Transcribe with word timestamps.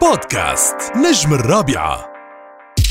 بودكاست 0.00 0.76
نجم 0.96 1.34
الرابعة. 1.34 2.07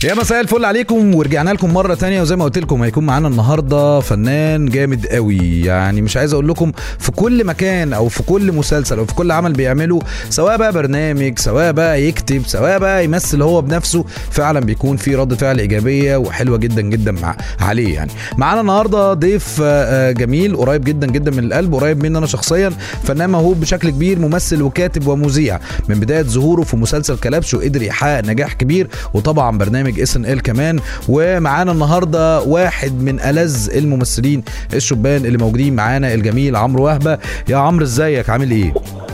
يا 0.04 0.14
مساء 0.14 0.42
الفل 0.42 0.66
عليكم. 0.66 1.16
ورجعنا 1.16 1.50
لكم 1.50 1.74
مرة 1.74 1.94
تانية 1.94 2.22
وزي 2.22 2.36
ما 2.36 2.44
قلت 2.44 2.58
لكم 2.58 2.84
هيكون 2.84 3.06
معانا 3.06 3.28
النهارده 3.28 4.00
فنان 4.00 4.66
جامد 4.66 5.08
قوي. 5.08 5.62
يعني 5.62 6.02
مش 6.02 6.18
عايز 6.18 6.34
أقول 6.34 6.48
لكم 6.48 6.72
في 7.00 7.12
كل 7.12 7.46
مكان 7.46 7.94
أو 7.94 8.10
في 8.10 8.24
كل 8.24 8.52
مسلسل 8.52 8.98
أو 8.98 9.06
في 9.06 9.14
كل 9.14 9.32
عمل 9.32 9.54
بيعمله 9.54 10.00
سواء 10.30 10.58
بقى 10.58 10.74
برنامج 10.74 11.40
سواء 11.40 11.72
بقى 11.72 12.04
يكتب 12.04 12.42
سواء 12.46 12.80
بقى 12.80 13.06
يمثل 13.06 13.42
هو 13.42 13.62
بنفسه 13.62 14.06
فعلا 14.32 14.60
بيكون 14.60 14.98
في 14.98 15.16
رد 15.16 15.34
فعل 15.34 15.60
إيجابية 15.60 16.18
وحلوة 16.18 16.58
جدا 16.58 16.82
جدا 16.82 17.12
مع 17.12 17.38
عليه 17.60 17.96
يعني. 17.96 18.12
معانا 18.38 18.62
النهارده 18.62 19.14
ضيف 19.14 19.58
آه، 19.64 20.12
جميل 20.12 20.56
قريب 20.56 20.84
جدا 20.84 21.08
جدا 21.08 21.32
من 21.32 21.44
القلب 21.44 21.76
قريب 21.76 22.04
مني 22.04 22.18
أنا 22.18 22.26
شخصيا. 22.26 22.74
فنان 23.04 23.30
موهوب 23.30 23.60
بشكل 23.60 23.90
كبير 23.90 24.20
ممثل 24.20 24.62
وكاتب 24.62 25.08
ومذيع. 25.08 25.60
من 25.90 26.00
بداية 26.00 26.22
ظهوره 26.24 26.62
في 26.64 26.78
مسلسل 26.78 27.18
كلبش 27.18 27.54
وقدر 27.54 27.82
يحقق 27.82 28.26
نجاح 28.26 28.54
كبير. 28.54 28.88
وطبعا 29.14 29.58
برنامج 29.58 29.87
اس 30.00 30.16
ان 30.16 30.26
ال 30.26 30.42
كمان 30.42 30.80
ومعانا 31.10 31.72
النهارده 31.72 32.42
واحد 32.42 33.02
من 33.02 33.20
ألذ 33.20 33.70
الممثلين 33.76 34.44
الشبان 34.74 35.26
اللي 35.26 35.38
موجودين 35.38 35.76
معانا 35.76 36.14
الجميل 36.14 36.56
عمرو 36.56 36.84
وهبة. 36.86 37.18
يا 37.50 37.58
عمرو 37.58 37.84
ازيك؟ 37.86 38.30
عامل 38.30 38.52
إيه؟ 38.52 38.74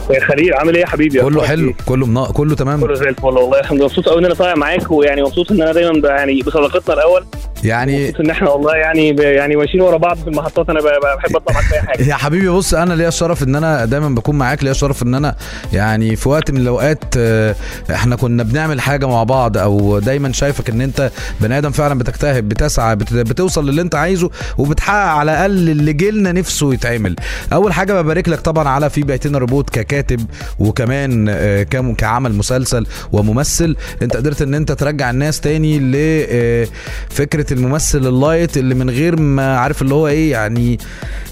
يا 0.10 0.20
خليل 0.26 0.54
عامل 0.54 0.76
إيه 0.76 0.82
يا 0.82 0.88
حبيبي؟ 0.88 1.22
كله 1.22 1.44
حلو 1.44 1.68
إيه؟ 1.68 1.76
كله 1.86 2.06
منا... 2.06 2.26
كله 2.26 2.56
تمام. 2.56 2.82
كله 2.82 2.94
زي 2.96 3.10
الفل 3.10 3.26
والله. 3.26 3.60
الحمد 3.60 3.78
لله 3.78 3.88
مبسوط 3.88 4.10
قوي 4.10 4.20
إن 4.20 4.26
أنا 4.26 4.34
طالع 4.34 4.56
معاك 4.56 4.92
ويعني 4.92 5.22
مبسوط 5.24 5.52
إن 5.52 5.62
أنا 5.62 5.72
دايما 5.74 6.10
يعني 6.10 6.42
بصداقتنا 6.42 6.94
الأول. 6.96 7.26
يعني 7.64 8.04
مبسوط 8.08 8.20
إن 8.20 8.30
إحنا 8.30 8.50
والله 8.50 8.76
يعني 8.76 9.14
ب- 9.14 9.20
يعني 9.20 9.56
ماشيين 9.56 9.82
ورا 9.84 9.98
بعض 9.98 10.18
في 10.18 10.28
المحطات. 10.28 10.70
أنا 10.70 10.80
ب- 10.80 11.18
بحب 11.18 11.36
أطلع 11.36 11.54
معاك 11.54 11.64
في 11.66 11.74
أي 11.76 11.82
حاجة. 11.82 12.04
يا 12.10 12.16
حبيبي 12.16 12.50
بص 12.50 12.74
أنا 12.74 12.94
ليا 12.94 13.08
الشرف 13.08 13.44
إن 13.44 13.56
أنا 13.56 13.86
دايما 13.86 14.10
بكون 14.10 14.36
معاك 14.38 14.64
ليا 14.64 14.72
الشرف 14.72 15.04
إن 15.04 15.16
أنا 15.16 15.36
يعني 15.74 16.16
في 16.16 16.30
وقت 16.30 16.52
من 16.52 16.58
الأوقات 16.58 17.04
آه، 17.18 17.56
إحنا 17.92 18.16
كنا 18.16 18.44
بنعمل 18.44 18.82
حاجة 18.82 19.06
مع 19.08 19.24
بعض 19.24 19.58
أو 19.58 20.00
دايما 20.00 20.32
شايفك 20.32 20.70
إن 20.70 20.82
أنت 20.82 21.12
بني 21.42 21.58
آدم 21.58 21.72
فعلا 21.72 22.00
بتجتهد 22.00 22.50
بتسعى 22.50 22.96
بت- 22.96 23.14
بتوصل 23.14 23.70
للي 23.70 23.82
أنت 23.82 23.96
عايزه 23.96 24.30
وبتحقق 24.58 24.96
على 25.18 25.32
الأقل 25.32 25.70
اللي 25.70 25.94
جيلنا 25.94 26.32
نفسه 26.32 26.74
يتعمل. 26.74 27.16
أول 27.54 27.74
حاجة 27.74 28.02
ببارك 28.02 28.30
لك 28.30 28.40
طبعا 28.40 28.70
على 28.70 28.90
في 28.90 29.02
بيتنا 29.04 29.38
روبوت 29.38 29.70
ككاتب 29.94 30.26
وكمان 30.60 31.26
آه، 31.30 31.64
كعمل 31.98 32.34
مسلسل 32.34 32.86
وممثل. 33.12 33.76
انت 34.02 34.18
قدرت 34.18 34.42
ان 34.42 34.54
انت 34.54 34.72
ترجع 34.72 35.10
الناس 35.10 35.42
تاني 35.42 35.80
لفكره 35.80 37.54
الممثل 37.54 38.08
اللايت 38.08 38.58
اللي 38.58 38.76
من 38.76 38.90
غير 38.90 39.20
ما 39.20 39.58
عارف 39.58 39.82
اللي 39.82 39.94
هو 39.94 40.08
إيه 40.08 40.32
يعني 40.32 40.78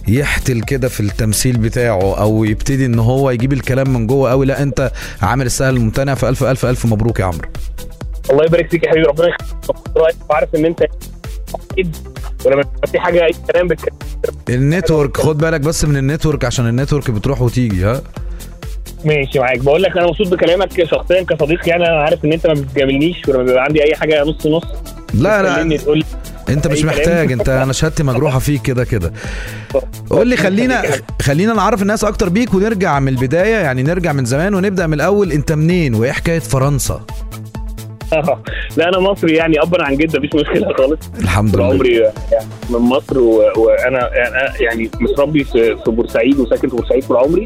يحتل 0.08 0.62
كده 0.62 0.88
في 0.88 1.00
التمثيل 1.00 1.58
بتاعه 1.58 2.16
أو 2.20 2.44
يبتدي 2.44 2.86
ان 2.86 3.00
هو 3.00 3.32
يجيب 3.32 3.54
الكلام 3.54 3.94
من 3.94 4.08
جوه 4.08 4.30
قوي. 4.30 4.46
لا 4.46 4.64
انت 4.64 4.92
عامل 5.22 5.46
السهل 5.46 5.76
الممتنع. 5.76 6.14
فالف 6.14 6.44
ألف 6.44 6.66
ألف 6.66 6.86
مبروك 6.86 7.20
يا 7.20 7.26
عمرو. 7.26 7.50
الله 8.32 8.46
يبارك 8.46 8.70
فيك 8.72 8.84
يا 8.84 8.90
حبيبي. 8.90 9.08
ربنا 9.08 9.28
يخليك. 9.28 10.16
وعارف 10.30 10.56
ان 10.56 10.66
انت 10.66 10.84
ولما 12.46 12.64
في 12.92 13.00
حاجة 13.00 13.26
أي 13.26 13.32
كلام 13.52 13.68
بتكلم. 13.68 13.98
ال 14.50 14.58
network 14.58 15.18
خد 15.18 15.38
بالك 15.38 15.62
بس 15.62 15.86
من 15.86 15.98
ال 15.98 16.04
network 16.04 16.46
عشان 16.46 16.68
ال 16.68 16.73
network 16.73 17.12
بتروح 17.12 17.42
وتيجي 17.42 17.86
ها؟ 17.86 18.02
ماشي 19.06 19.40
معاك. 19.40 19.60
بقول 19.60 19.84
لك 19.84 19.98
أنا 19.98 20.08
مبسوط 20.08 20.28
بكلامك 20.28 20.84
شخصيا 20.84 21.24
كصديق. 21.24 21.68
يعني 21.70 21.88
أنا 21.88 22.02
عارف 22.04 22.26
إن 22.26 22.34
أنت 22.34 22.48
ما 22.48 22.54
بتجاملنيش 22.54 23.22
ولما 23.28 23.44
بيبقى 23.44 23.64
عندي 23.64 23.84
أي 23.84 23.96
حاجة 23.96 24.24
نص 24.24 24.48
نص 24.48 24.64
لا 25.14 25.64
لا 25.64 25.78
تقول 25.78 26.04
أنت 26.50 26.68
مش. 26.68 26.86
محتاج. 26.86 27.32
أنت 27.32 27.50
أنا 27.64 27.74
شهادتي 27.74 28.04
مجروحة 28.04 28.40
فيك 28.40 28.62
كده 28.62 28.84
كده. 28.84 29.14
قول 30.10 30.28
لي 30.28 30.38
خلينا 30.38 30.84
خلينا 31.22 31.54
نعرف 31.54 31.82
الناس 31.82 32.04
أكتر 32.04 32.30
بيك 32.30 32.54
ونرجع 32.54 33.00
من 33.00 33.08
البداية. 33.08 33.56
يعني 33.56 33.84
نرجع 33.84 34.14
من 34.14 34.26
زمان 34.26 34.54
ونبدأ 34.56 34.88
من 34.88 34.94
الأول. 34.94 35.32
أنت 35.32 35.52
منين؟ 35.52 35.96
وإيه 35.96 36.12
حكاية 36.12 36.40
فرنسا؟ 36.40 37.02
آه. 38.14 38.44
لا 38.78 38.90
أنا 38.90 39.00
مصري 39.00 39.36
يعني 39.36 39.62
ابا 39.62 39.84
عن 39.84 39.98
جد 39.98 40.18
مفيش 40.18 40.30
مشكلة 40.36 40.74
خالص. 40.74 41.00
الحمد 41.20 41.56
لله. 41.56 41.66
عمري 41.66 41.96
يعني 41.98 42.14
من 42.70 42.80
مصر. 42.80 43.20
وأنا 43.20 44.10
يعني 44.60 44.90
متربي 45.02 45.44
في 45.44 45.76
بورسعيد 45.88 46.40
وساكن 46.40 46.70
في 46.70 46.76
بورسعيد 46.76 47.04
طول 47.08 47.18
عمري. 47.18 47.46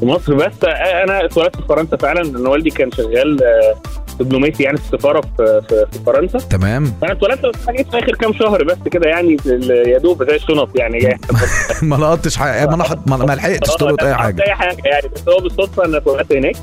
في 0.00 0.06
مصر 0.06 0.34
بس. 0.34 0.64
أنا 0.64 1.24
اتولدت 1.24 1.56
في 1.56 1.62
فرنسا 1.68 1.96
فعلا 1.96 2.22
لأن 2.22 2.46
والدي 2.46 2.70
كان 2.70 2.90
شغال 2.92 3.42
آه، 3.44 3.74
دبلوماسي 4.20 4.62
يعني 4.62 4.76
في 4.76 4.94
السفارة 4.94 5.20
في, 5.20 5.60
في, 5.68 5.86
فرنسا. 6.06 6.38
تمام. 6.38 6.92
فأنا 7.00 7.12
اتولدت 7.12 7.46
بس 7.46 7.70
جيت 7.70 7.90
في 7.90 7.98
آخر 7.98 8.14
كام 8.14 8.32
شهر 8.32 8.64
بس 8.64 8.76
كده 8.90 9.10
يعني 9.10 9.36
يا 9.68 9.98
دوب 9.98 10.30
زي 10.30 10.36
الشنط 10.36 10.78
يعني. 10.78 10.98
ما 11.82 11.96
لقطتش 11.96 12.36
حاجة. 12.36 12.66
ما 12.66 13.14
أنا 13.16 13.24
ما 13.24 13.32
لحقتش 13.34 13.74
تلقط 13.74 14.02
أي 14.02 14.14
حاجة. 14.14 14.42
أي 14.42 14.54
حاجة 14.54 14.82
يعني. 14.84 15.08
بس 15.08 15.28
هو 15.28 15.40
بالصدفة 15.40 15.84
أنا 15.84 15.96
اتولدت 15.96 16.32
هناك 16.32 16.56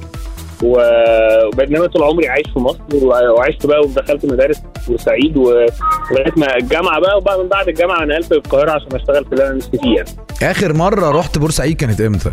وبينما 0.63 1.87
طول 1.87 2.03
عمري 2.03 2.27
عايش 2.29 2.47
في 2.53 2.59
مصر 2.59 2.79
وعشت 3.03 3.65
بقى 3.65 3.79
ودخلت 3.79 4.25
مدارس 4.25 4.61
بورسعيد 4.87 5.37
ولغايه 5.37 6.33
ما 6.37 6.55
الجامعة 6.55 6.99
بقى 6.99 7.17
وبقى 7.17 7.43
من 7.43 7.49
بعد 7.49 7.67
الجامعة 7.67 8.05
نقلت 8.05 8.31
القاهره 8.31 8.71
عشان 8.71 8.95
أشتغل 8.95 9.25
في 9.25 9.31
اللي 9.31 9.47
أنا 9.47 9.53
نفسي 9.55 9.77
فيه 9.83 9.95
يعني. 9.95 10.09
آخر 10.51 10.73
مرة 10.73 11.11
رحت 11.19 11.37
بورسعيد 11.37 11.75
كانت 11.77 12.01
إمتى؟ 12.01 12.31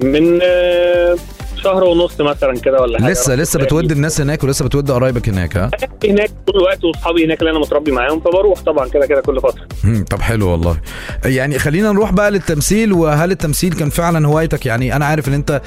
من 0.00 0.40
آه، 0.42 1.16
شهر 1.62 1.84
ونص 1.84 2.20
مثلا 2.20 2.60
كده 2.60 2.80
ولا 2.80 2.98
حاجة. 3.00 3.12
لسه 3.12 3.34
لسه 3.34 3.58
بتودي 3.58 3.94
الناس 3.94 4.20
هناك 4.20 4.44
ولسه 4.44 4.64
بتودي 4.64 4.92
قرايبك 4.92 5.28
هناك 5.28 5.56
ها؟ 5.56 5.70
هناك 6.04 6.30
طول 6.46 6.56
الوقت 6.56 6.84
واصحابي 6.84 7.24
هناك 7.24 7.40
اللي 7.40 7.50
أنا 7.50 7.58
متربي 7.58 7.90
معاهم 7.92 8.20
فبروح 8.20 8.60
طبعا 8.62 8.88
كده 8.88 9.06
كده 9.06 9.20
كل 9.20 9.40
فترة. 9.40 9.66
طب 10.10 10.20
حلو 10.20 10.48
والله. 10.48 10.76
يعني 11.24 11.58
خلينا 11.58 11.92
نروح 11.92 12.12
بقى 12.12 12.30
للتمثيل 12.30 12.92
وهل 12.92 13.30
التمثيل 13.30 13.72
كان 13.72 13.90
فعلا 13.90 14.26
هوايتك؟ 14.28 14.66
يعني 14.66 14.96
أنا 14.96 15.04
عارف 15.06 15.28
إن 15.28 15.34
أنت 15.34 15.62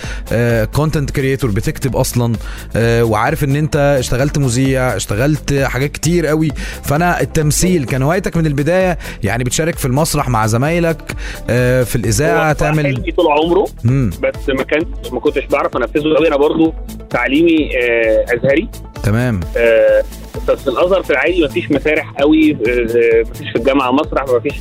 content 0.75 1.11
creator 1.11 1.51
بتكتب 1.51 1.95
أصلا 1.95 2.35
آه، 2.75 3.03
وعارف 3.03 3.43
إن 3.43 3.55
أنت 3.55 3.95
اشتغلت 3.99 4.37
مذيع 4.37 4.95
اشتغلت 4.95 5.53
حاجات 5.53 5.91
كتير 5.91 6.27
قوي. 6.27 6.49
فأنا 6.83 7.21
التمثيل 7.21 7.85
كان 7.85 8.01
هوايتك 8.01 8.37
من 8.37 8.45
البداية؟ 8.45 8.97
يعني 9.23 9.43
بتشارك 9.43 9.77
في 9.77 9.85
المسرح 9.85 10.29
مع 10.29 10.47
زمايلك 10.47 11.15
آه، 11.49 11.83
في 11.83 11.95
الإذاعة 11.95 12.53
تعمل 12.53 13.13
طول 13.17 13.27
عمره 13.27 13.65
مم. 13.83 14.09
بس 14.23 14.49
ما 14.49 14.63
كان 14.63 14.85
ما 15.11 15.19
كنتش 15.19 15.45
بعرف 15.45 15.77
انفذه 15.83 16.15
قوي. 16.17 16.27
أنا 16.27 16.37
برضو 16.37 16.73
تعليمي 17.09 17.69
آه، 17.77 18.25
أزهري. 18.33 18.69
تمام. 19.03 19.39
آه، 19.57 20.03
بس 20.47 20.59
في 20.63 20.67
الأزهر 20.67 21.03
في 21.03 21.09
العادي 21.09 21.45
مفيش 21.45 21.71
مسارح 21.71 22.11
قوي 22.19 22.51
آه، 22.51 23.21
مفيش 23.21 23.49
في 23.49 23.55
الجامعة 23.55 23.91
مسرح 23.91 24.23
مفيش 24.27 24.53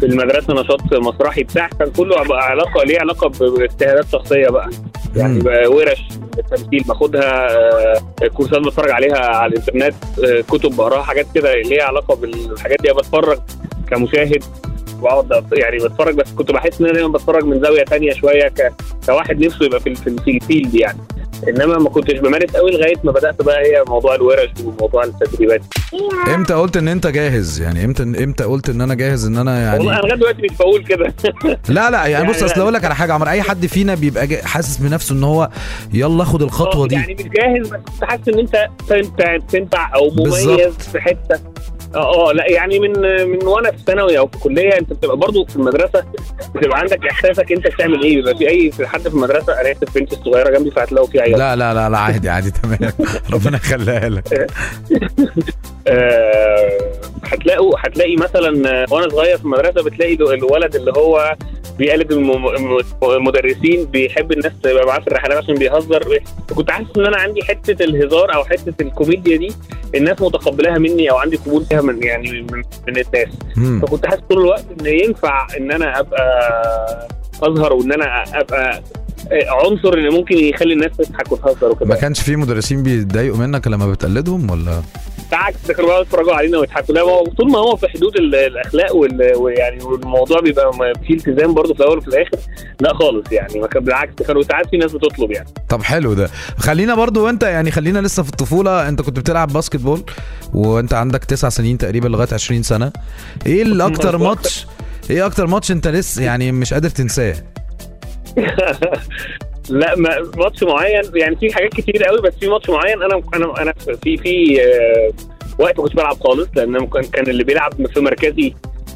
في 0.00 0.06
المدرسة 0.06 0.54
نشاط 0.54 0.80
مسرحي 0.94 1.42
بتاع. 1.42 1.68
كان 1.78 1.90
كله 1.96 2.16
علاقة 2.36 2.84
ليه 2.84 3.00
علاقة 3.00 3.28
باجتهادات 3.28 4.04
شخصية 4.12 4.48
بقى. 4.48 4.70
يعني. 5.16 5.38
بقى 5.40 5.66
ورش 5.66 6.02
تمثيل 6.50 6.82
باخدها 6.88 7.48
كورسات 8.28 8.58
بتفرج 8.60 8.90
عليها 8.90 9.18
على 9.18 9.52
الإنترنت 9.52 9.94
كتب 10.50 10.76
بقراها 10.76 11.02
حاجات 11.02 11.26
كده 11.34 11.54
ليها 11.54 11.84
علاقة 11.84 12.14
بالحاجات 12.16 12.78
دي. 12.82 12.92
بتفرج 12.92 13.38
كمشاهد 13.90 14.44
واقعد 15.02 15.44
يعني 15.52 15.76
بتفرج 15.78 16.14
بس 16.14 16.32
كنت 16.32 16.50
بحس 16.52 16.80
إن 16.80 16.86
أنا 16.86 16.94
دايما 16.94 17.08
بتفرج 17.12 17.44
من 17.44 17.60
زاوية 17.60 17.84
تانية 17.84 18.12
شوية. 18.12 18.52
كواحد 19.06 19.44
نفسه 19.44 19.64
يبقى 19.64 19.80
في 19.80 20.28
الفيلد 20.28 20.74
يعني 20.74 20.98
إنما 21.48 21.78
ما 21.78 21.90
كنتش 21.90 22.18
بمارس 22.18 22.50
قوي 22.56 22.70
لغاية 22.70 22.96
ما 23.04 23.12
بدأت 23.12 23.42
بقى 23.42 23.60
هي 23.62 23.84
موضوع 23.88 24.14
الورش 24.14 24.50
وموضوع 24.64 25.04
التدريبات. 25.04 25.62
إمتى 26.34 26.54
قلت 26.54 26.76
إن 26.76 26.88
أنت 26.88 27.06
جاهز؟ 27.06 27.60
يعني 27.60 27.84
إمتى 27.84 28.02
إمتى 28.02 28.44
قلت 28.44 28.68
إن 28.68 28.80
أنا 28.80 28.94
جاهز 28.94 29.26
إن 29.26 29.36
أنا 29.36 29.74
والله 29.74 29.92
أنا 29.92 29.92
يعني 29.92 30.06
لغاية 30.06 30.14
دلوقتي 30.14 30.42
مش 30.42 30.56
بقول 30.58 30.84
كده. 30.84 31.14
لا 31.68 31.90
لا 31.90 32.06
يعني 32.06 32.28
بص 32.28 32.34
يعني 32.34 32.46
أصل 32.46 32.56
لا. 32.56 32.62
أقول 32.62 32.74
لك 32.74 32.84
على 32.84 32.94
حاجة 32.94 33.12
عمر 33.12 33.28
أي 33.30 33.42
حد 33.42 33.66
فينا 33.66 33.94
بيبقى 33.94 34.28
حاسس 34.44 34.76
بنفسه 34.76 35.14
إن 35.14 35.24
هو 35.24 35.50
يلا 35.92 36.24
خد 36.24 36.42
الخطوة 36.42 36.84
آه، 36.84 36.88
دي. 36.88 36.94
يعني 36.94 37.14
مش 37.14 37.24
جاهز 37.24 37.68
بس 37.68 37.80
حاسس 38.02 38.28
إن 38.28 38.38
أنت 38.38 38.68
تنفع 38.88 39.36
تنفع 39.36 39.94
أو 39.94 40.10
مميز 40.10 40.46
بالظبط. 40.46 40.82
في 40.82 41.00
حتة. 41.00 41.40
آه 41.94 42.28
آه 42.30 42.32
لا 42.32 42.50
يعني 42.50 42.78
من 42.78 42.92
من 43.30 43.46
وأنا 43.46 43.70
في 43.70 43.78
ثانوي 43.86 44.18
أو 44.18 44.26
في 44.26 44.38
كلية 44.38 44.78
أنت 44.78 44.92
بتبقى 44.92 45.16
برضو 45.16 45.44
في 45.44 45.56
المدرسة 45.56 46.04
بتبقى 46.54 46.78
عندك 46.78 47.06
إحساسك 47.06 47.52
أنت 47.52 47.66
بتعمل 47.66 48.02
إيه؟ 48.02 48.16
بيبقى 48.16 48.36
في 48.36 48.48
اي 48.48 48.70
في 48.70 48.86
حد 48.86 49.00
في 49.00 49.14
المدرسة 49.14 49.60
أنا 49.60 49.72
آسف 49.72 49.94
بنتي 49.94 50.16
الصغيره 50.16 50.50
جنبي 50.58 50.70
فهتلاقوا 50.70 51.06
في 51.08 51.20
عيال 51.34 51.38
لا 51.38 51.56
لا 51.56 51.74
لا 51.74 51.88
لا 51.88 51.98
عادي 51.98 52.28
عادي 52.28 52.50
تمام. 52.50 52.92
ربنا 53.34 53.56
يخليها 53.56 54.08
لك. 54.08 54.48
آه، 55.88 56.78
هتلاقوا 57.24 57.74
هتلاقي 57.78 58.16
مثلا 58.16 58.50
وأنا 58.90 59.08
صغير 59.08 59.38
في 59.38 59.44
المدرسة 59.44 59.82
بتلاقي 59.82 60.14
ال- 60.14 60.32
الولد 60.34 60.76
اللي 60.76 60.92
هو 60.96 61.36
بيقلد 61.78 62.12
الم- 62.12 62.48
الم- 62.48 62.78
المدرسين 63.02 63.84
بيحب 63.84 64.32
الناس 64.32 64.52
تبقى 64.62 64.86
معاه 64.86 64.98
في 65.00 65.06
الرحلات 65.06 65.36
عشان 65.44 65.54
بيهزر. 65.54 66.18
كنت 66.54 66.70
حاسس 66.70 66.86
إن 66.96 67.06
أنا 67.06 67.16
عندي 67.16 67.42
حتة 67.44 67.84
الهزار 67.84 68.34
أو 68.34 68.44
حتة 68.44 68.74
الكوميديا 68.82 69.36
دي 69.36 69.52
الناس 69.94 70.20
متقبلاها 70.22 70.78
مني 70.78 71.10
أو 71.10 71.16
عندي 71.16 71.36
قبول 71.36 71.64
فيها 71.64 71.80
من 71.80 72.02
يعني 72.02 72.30
من, 72.42 72.56
من 72.88 72.96
الناس. 72.96 73.28
فكنت 73.82 74.06
حاسس 74.06 74.20
طول 74.30 74.38
الوقت 74.40 74.64
إن 74.80 74.86
ينفع 74.86 75.46
إن 75.58 75.72
أنا 75.72 76.00
أبقى 76.00 77.08
اظهر 77.42 77.72
وإن 77.72 77.92
أنا 77.92 78.24
أبقى 78.40 78.82
عنصر 79.32 79.94
ان 79.98 80.08
ممكن 80.12 80.36
يخلي 80.38 80.72
الناس 80.72 80.90
تضحك 80.96 81.32
وتهزر 81.32 81.66
ما 81.66 81.72
وكده 81.72 81.94
كانش 81.96 82.20
في 82.20 82.36
مدرسين 82.36 82.82
بيتضايقوا 82.82 83.38
منك 83.38 83.66
لما 83.66 83.90
بتقلدهم 83.90 84.50
ولا؟ 84.50 84.82
بالعكس 85.30 85.56
ده 85.68 85.74
كانوا 85.74 85.88
بيقعدوا 85.88 86.06
يتفرجوا 86.06 86.34
علينا 86.34 86.58
ويضحكوا. 86.58 86.94
لا 86.94 87.00
هو 87.00 87.24
طول 87.24 87.50
ما 87.50 87.58
هو 87.58 87.76
في 87.76 87.88
حدود 87.88 88.16
ال- 88.16 88.34
الأخلاق 88.34 88.96
وال- 88.96 89.36
ويعني 89.36 89.82
والموضوع 89.84 90.40
بيبقى 90.40 90.72
فيه 91.06 91.14
التزام 91.14 91.54
برضه 91.54 91.74
في 91.74 91.80
الأول 91.80 91.98
وفي 91.98 92.08
الآخر 92.08 92.36
لا 92.80 92.94
خالص 92.94 93.32
يعني. 93.32 93.60
ما 93.60 93.66
كان 93.66 93.84
بالعكس 93.84 94.22
كانوا 94.26 94.42
ساعات 94.42 94.66
في 94.70 94.76
ناس 94.76 94.92
بتطلب 94.92 95.30
يعني. 95.30 95.48
طب 95.68 95.82
حلو 95.82 96.14
ده. 96.14 96.30
خلينا 96.58 96.94
برضو 96.94 97.26
وانت 97.26 97.42
يعني 97.42 97.70
خلينا 97.70 97.98
لسه 97.98 98.22
في 98.22 98.28
الطفولة. 98.28 98.88
انت 98.88 99.02
كنت 99.02 99.18
بتلعب 99.18 99.52
basketball 99.52 100.02
وانت 100.54 100.94
عندك 100.94 101.24
تسع 101.24 101.48
سنين 101.48 101.78
تقريبا 101.78 102.08
لغاية 102.08 102.28
20 102.32 102.62
سنة. 102.62 102.92
إيه 103.46 103.62
اللي 103.62 103.86
أكتر 103.86 104.18
مظبوط. 104.18 104.28
ماتش 104.36 104.66
إيه 105.10 105.26
أكتر 105.26 105.46
ماتش 105.46 105.70
انت 105.70 105.88
لسه 105.88 106.22
يعني 106.22 106.52
مش 106.52 106.74
قادر 106.74 106.88
تنساه؟ 106.90 107.34
لا 109.70 109.96
ما 109.96 110.30
ماتش 110.36 110.62
معين 110.62 111.02
يعني 111.14 111.36
في 111.36 111.52
حاجات 111.52 111.70
كتير 111.70 112.04
قوي 112.04 112.20
بس 112.20 112.34
في 112.40 112.48
ماتش 112.48 112.70
معين 112.70 113.02
أنا 113.02 113.22
أنا 113.34 113.62
أنا 113.62 113.72
في 114.02 114.16
في 114.16 114.62
آه، 114.62 115.12
وقت 115.58 115.78
ما 115.78 115.84
كنتش 115.84 115.94
بلعب 115.94 116.16
خالص 116.20 116.48
لأن 116.56 116.86
كان 116.86 117.02
كان 117.02 117.26
اللي 117.26 117.44
بيلعب 117.44 117.86
في 117.86 118.00
مركزي 118.00 118.54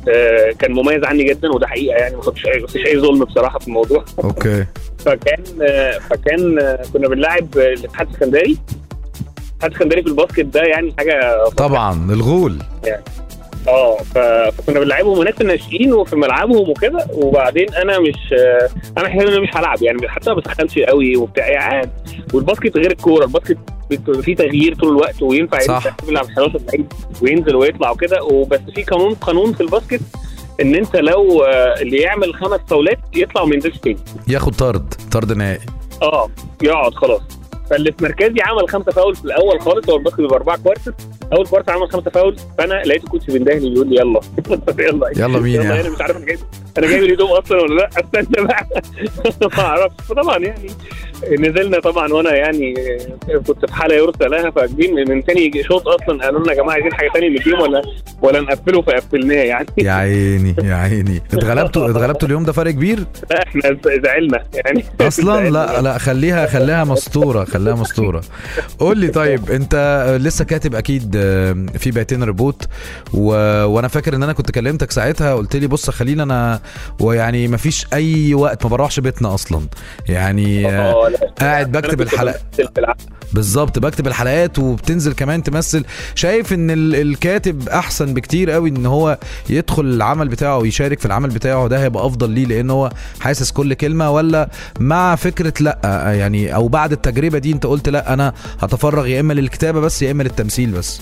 آه، 0.09 0.51
كان 0.59 0.73
مميز 0.73 1.05
عني 1.05 1.25
جدا 1.25 1.51
وده 1.51 1.67
حقيقة 1.67 1.97
يعني 1.97 2.17
ما 2.17 2.23
كنتش 2.23 2.47
ما 2.47 2.67
فيش 2.67 2.87
أي 2.87 2.99
ظلم 2.99 3.25
بصراحة 3.25 3.59
في 3.59 3.69
الموضوع. 3.69 4.05
okay. 4.25 4.67
فكان 5.05 5.43
آه، 5.63 5.99
فكان 5.99 6.77
كنا 6.93 7.09
بنلاعب 7.09 7.59
الاتحاد 7.59 8.09
السكندري. 8.09 8.59
الاتحاد 9.51 9.71
السكندري 9.71 10.03
في 10.03 10.09
ال 10.09 10.13
basket 10.13 10.41
ده 10.45 10.63
يعني 10.63 10.95
حاجة 10.99 11.45
طبعا 11.49 12.13
الغول. 12.13 12.59
آه 13.69 13.97
فكنا 13.97 14.81
بنلعبهم 14.81 15.19
هناك 15.19 15.35
في 15.35 15.41
الناشئين 15.41 15.93
وفي 15.93 16.17
ملعبهم 16.17 16.71
وكده 16.71 17.07
وبعدين 17.13 17.75
أنا 17.75 17.99
مش 17.99 18.35
أنا 18.99 19.09
حاسس 19.09 19.23
ان 19.23 19.29
أنا 19.33 19.41
مش 19.41 19.49
هلعب 19.55 19.83
يعني 19.83 20.09
حتى 20.09 20.31
ما 20.31 20.37
بسخنش 20.37 20.79
قوي 20.79 21.17
وبتاع 21.17 21.49
يعني 21.49 21.91
وال 22.35 22.45
basket 22.45 22.77
غير 22.77 22.91
الكورة 22.91 23.25
ال 23.25 23.29
basket 23.29 23.59
فيه 24.23 24.37
تغيير 24.37 24.75
طول 24.75 24.89
الوقت 24.89 25.23
وينفع 25.23 25.59
يلعب 26.09 26.25
11 26.27 26.61
لعيب 26.69 26.87
وينزل 27.23 27.57
ويطلع 27.57 27.91
وكده. 27.91 28.23
وبس 28.25 28.61
في 28.75 28.83
قانون 28.83 29.15
قانون 29.15 29.53
في 29.53 29.61
ال 29.61 29.66
basket 29.66 30.01
إن 30.61 30.75
أنت 30.75 30.97
لو 30.97 31.45
اللي 31.81 31.97
يعمل 31.97 32.35
خمس 32.35 32.61
فاولات 32.69 32.99
يطلع 33.17 33.43
وما 33.43 33.55
ينزلش 33.55 33.79
تاني. 33.79 33.99
ياخد 34.29 34.53
طرد 34.55 34.95
طرد 35.13 35.33
نهائي. 35.33 35.61
آه 36.03 36.29
يقعد 36.63 36.95
خلاص. 36.95 37.23
فاللي 37.71 37.93
في 37.93 38.05
مركزي 38.05 38.41
عمل 38.43 38.69
خمسة 38.69 38.93
فاول 38.93 39.15
في 39.17 39.25
الأول 39.25 39.61
خالص 39.61 39.91
هو 39.91 39.97
ال 39.97 40.00
basket 40.00 40.21
بيبقى 40.21 40.37
أربعة 40.37 40.59
quarter. 40.62 40.95
أول 41.33 41.47
quarter 41.47 41.73
عمل 41.73 41.91
خمسة 41.93 42.11
فاول 42.11 42.37
فأنا 42.59 42.75
لقيت 42.75 43.05
ال 43.05 43.08
coach 43.08 43.27
بيندهني 43.27 43.71
بيقول 43.71 43.89
لي 43.89 43.97
يلا. 43.97 44.21
يلا. 44.89 45.11
يلا 45.17 45.39
مين 45.41 45.55
يلا؟ 45.55 45.81
أنا 45.81 45.91
مش 45.91 46.01
عارف 46.01 46.17
أنا 46.17 46.27
جايب 46.27 46.39
أنا 46.79 46.87
جايب 46.87 47.03
الهدوم 47.03 47.31
أصلا 47.31 47.63
ولا 47.63 47.75
لأ؟ 47.75 47.89
استنى 47.89 48.47
بقى. 48.47 48.67
ما 49.59 49.63
أعرفش. 49.65 49.95
فطبعا 50.09 50.39
يعني 50.39 50.67
نزلنا 51.39 51.81
طبعا 51.81 52.13
وأنا 52.13 52.35
يعني 52.37 52.75
كنت 53.47 53.67
في 53.67 53.75
حالة 53.75 53.95
يرثى 53.95 54.25
لها 54.25 54.51
فجايين 54.51 54.95
من 55.11 55.25
تاني 55.25 55.63
شوط 55.63 55.89
أصلا 55.89 56.25
قالوا 56.25 56.41
لنا 56.41 56.53
يا 56.53 56.57
جماعة 56.57 56.73
عايزين 56.75 56.93
حاجة 56.95 57.11
تانية 57.15 57.29
نديهم 57.29 57.61
ولا 57.61 57.83
ولا 58.23 58.41
نقفله؟ 58.41 58.83
فقفلناه 58.83 59.35
يعني. 59.43 59.67
يا 59.79 59.93
عيني 59.93 60.55
يا 60.65 60.75
عيني. 60.75 61.23
اتغلبتوا 61.33 61.87
اتغلبتوا 61.91 62.29
اليوم 62.29 62.45
ده 62.45 62.53
فرق 62.53 62.71
كبير؟ 62.71 62.99
لا 63.31 63.43
إحنا 63.43 63.77
زعلنا 64.05 64.45
يعني. 64.55 64.85
أصلا؟ 65.01 65.51
لا 65.51 65.83
لا 65.83 65.99
خليها 65.99 66.47
خليها 66.47 66.85
مستورة 66.85 67.45
خليها 67.45 67.64
مستورة 67.85 68.23
قول 68.79 68.99
لي 68.99 69.09
طيب 69.09 69.51
انت 69.51 69.75
لسه 70.21 70.45
كاتب 70.45 70.75
أكيد 70.75 71.17
آه، 71.17 71.67
في 71.79 71.91
بيتين 71.91 72.23
ريبوت 72.23 72.69
و... 73.15 73.27
وأنا 73.65 73.89
فاكر 73.89 74.17
ان 74.17 74.23
أنا 74.23 74.33
كنت 74.33 74.51
كلمتك 74.51 74.91
ساعتها 74.91 75.35
قلت 75.35 75.57
لي 75.57 75.67
بص 75.67 75.91
خلينا 75.91 76.23
أنا 76.23 76.61
ويعني 77.01 77.49
مفيش 77.49 77.87
اي 77.93 78.35
وقت 78.35 78.65
ما 78.65 78.71
بروحش 78.71 79.01
بيتنا 79.01 79.35
أصلا 79.35 79.61
يعني 80.09 80.69
آه، 80.69 81.09
لا. 81.09 81.33
قاعد 81.41 81.73
بكتب 81.73 82.01
الحلقة. 82.01 82.41
بالظبط 83.32 83.79
بكتب 83.79 84.06
الحلقات 84.06 84.59
وبتنزل 84.59 85.12
كمان 85.12 85.43
تمثل. 85.43 85.85
شايف 86.15 86.53
إن 86.53 86.71
ال- 86.71 86.94
الكاتب 86.94 87.69
أحسن 87.69 88.15
بكتير 88.15 88.50
قوي 88.50 88.69
إن 88.71 88.87
هو 88.87 89.19
يدخل 89.50 89.85
العمل 89.85 90.29
بتاعه 90.29 90.59
ويشارك 90.59 90.99
في 91.00 91.06
العمل 91.06 91.29
بتاعه 91.31 91.69
ده 91.69 91.82
هيبقى 91.82 92.06
أفضل 92.06 92.31
ليه 92.31 92.47
لأن 92.47 92.71
هو 92.71 92.91
حاسس 93.21 93.50
كل 93.53 93.75
كلمة 93.75 94.11
ولا 94.11 94.49
مع 94.81 95.17
فكرة 95.17 95.53
لأ 95.61 95.81
يعني 96.19 96.55
أو 96.55 96.69
بعد 96.69 96.93
التجربة 96.93 97.38
دي 97.38 97.53
أنت 97.53 97.67
قلت 97.67 97.88
لأ 97.88 98.12
أنا 98.12 98.32
هتفرغ 98.61 99.06
يا 99.06 99.21
إما 99.21 99.32
للكتابة 99.32 99.81
بس 99.81 100.03
يا 100.03 100.11
إما 100.11 100.23
للتمثيل 100.23 100.70
بس. 100.70 101.00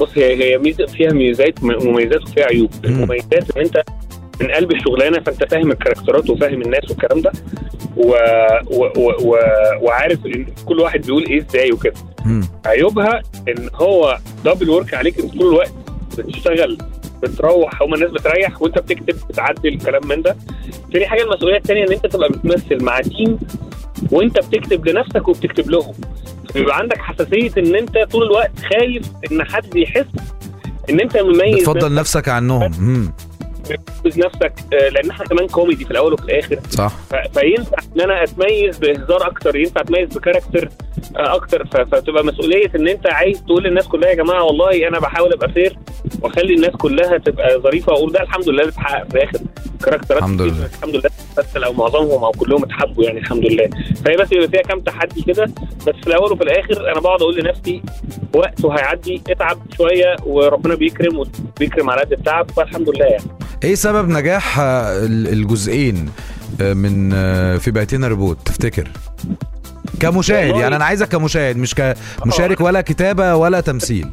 بص 0.00 0.08
هي 0.16 0.44
هي 0.54 0.58
ميزه 0.58 0.86
فيها 0.86 1.12
ميزات 1.12 1.62
مميزات 1.64 2.22
وفيها 2.22 2.44
عيوب. 2.44 2.70
مم. 2.84 2.90
المميزات 2.92 3.56
إن 3.56 3.62
أنت 3.62 3.82
من 4.40 4.50
قلب 4.50 4.72
الشغلانه 4.72 5.20
فأنت 5.20 5.44
فاهم 5.50 5.70
الكاركترات 5.72 6.30
وفاهم 6.30 6.62
الناس 6.62 6.90
والكلام 6.90 7.20
ده. 7.20 7.32
و... 7.96 8.10
و... 8.66 8.84
و... 8.96 9.10
و... 9.22 9.36
وعارف 9.82 10.26
إن 10.26 10.46
كل 10.66 10.80
واحد 10.80 11.00
بيقول 11.00 11.24
إيه 11.26 11.38
إزاي 11.40 11.72
وكده. 11.72 11.94
عيوبها 12.66 13.22
إن 13.48 13.70
هو 13.74 14.18
double 14.44 14.70
work 14.70 14.94
عليك 14.94 15.18
انت 15.20 15.34
طول 15.38 15.48
الوقت 15.48 15.72
بتشتغل 16.18 16.78
بتروح 17.22 17.82
هما 17.82 17.94
الناس 17.94 18.10
بتريح 18.10 18.62
وأنت 18.62 18.78
بتكتب 18.78 19.16
بتعدل 19.28 19.78
كلام 19.78 20.06
من 20.08 20.22
ده. 20.22 20.36
تاني 20.92 21.06
حاجة 21.06 21.22
المسؤولية 21.22 21.56
الثانية 21.56 21.84
إن 21.86 21.92
أنت 21.92 22.06
تبقى 22.06 22.28
بتمثل 22.28 22.84
مع 22.84 23.00
team 23.00 23.38
وأنت 24.12 24.38
بتكتب 24.38 24.88
لنفسك 24.88 25.28
وبتكتب 25.28 25.70
لهم. 25.70 25.94
بيبقى 26.54 26.76
عندك 26.76 26.98
حساسية 26.98 27.50
إن 27.58 27.76
أنت 27.76 27.98
طول 28.10 28.22
الوقت 28.22 28.50
خايف 28.72 29.02
إن 29.32 29.44
حد 29.44 29.76
يحس 29.76 30.06
إن 30.90 31.00
أنت 31.00 31.16
مميز 31.16 31.60
بتفضل 31.60 31.94
نفسك. 31.94 32.28
عنهم. 32.28 33.12
مم. 33.70 34.10
نفسك 34.16 34.52
آه، 34.74 34.88
لأن 34.88 35.10
إحنا 35.10 35.24
كمان 35.24 35.46
كوميدي 35.46 35.84
في 35.84 35.90
الأول 35.90 36.12
وفي 36.12 36.24
الآخر. 36.24 36.58
صح. 36.70 36.92
فينفع 37.34 37.76
إن 37.96 38.00
أنا 38.00 38.22
أتميز 38.22 38.78
بهزار 38.78 39.26
أكتر 39.26 39.56
ينفع 39.56 39.80
أتميز 39.80 40.08
ب 40.18 40.23
character 40.23 40.68
آه، 41.16 41.34
أكتر. 41.34 41.66
فتبقى 41.66 42.24
مسؤولية 42.24 42.70
إن 42.76 42.88
أنت 42.88 43.06
عايز 43.06 43.42
تقول 43.44 43.64
للناس 43.64 43.88
كلها 43.88 44.08
يا 44.10 44.14
جماعة 44.14 44.44
والله 44.44 44.88
أنا 44.88 44.98
بحاول 45.00 45.32
أبقى 45.32 45.48
فير 45.52 45.78
وأخلي 46.22 46.54
الناس 46.54 46.70
كلها 46.70 47.18
تبقى 47.18 47.60
ظريفة 47.60 47.92
وأقول 47.92 48.12
ده 48.12 48.22
الحمد 48.22 48.48
لله 48.48 48.66
بتحقق 48.66 49.08
في 49.08 49.14
الآخر. 49.14 49.38
كاركترات 49.84 50.18
الحمد 50.18 50.42
لله. 50.42 50.66
الحمد 50.78 50.94
لله. 50.96 51.10
بس 51.38 51.56
لو 51.56 51.72
معظمهم 51.72 52.24
أو 52.24 52.30
كلهم 52.30 52.64
اتحبوا 52.64 53.04
يعني 53.04 53.18
الحمد 53.18 53.46
لله. 53.46 53.70
فهي 54.04 54.16
بس 54.16 54.28
بيبقى 54.28 54.48
فيها 54.48 54.62
كام 54.62 54.80
تحدي 54.80 55.22
كده. 55.22 55.44
بس 55.86 55.94
في 56.02 56.06
الأول 56.06 56.32
وفي 56.32 56.42
الآخر 56.44 56.92
أنا 56.92 57.00
بقعد 57.00 57.22
أقول 57.22 57.36
لنفسي 57.36 57.82
وقته 58.34 58.72
هيعدي 58.74 59.22
اتعب 59.30 59.58
شوية 59.76 60.16
وربنا 60.26 60.74
بيكرم 60.74 61.18
وبيكرم 61.18 61.90
على 61.90 62.00
قد 62.00 62.12
التعب 62.12 62.50
فالحمد 62.50 62.88
لله 62.88 63.06
يعني. 63.06 63.24
إيه 63.64 63.74
سبب 63.74 64.08
نجاح 64.08 64.58
آه، 64.58 65.06
ال- 65.06 65.28
الجزئين 65.28 66.10
آه، 66.60 66.72
من 66.72 67.10
آه، 67.14 67.56
في 67.56 67.70
بيتين 67.70 68.04
ريبوت؟ 68.04 68.38
تفتكر؟ 68.44 68.88
كمشاهد 70.00 70.56
يعني 70.56 70.76
أنا 70.76 70.84
عايزك 70.84 71.08
كمشاهد 71.08 71.56
مش 71.56 71.74
كمشارك 72.24 72.60
ولا 72.60 72.80
كتابة 72.80 73.36
ولا 73.36 73.60
تمثيل. 73.60 74.08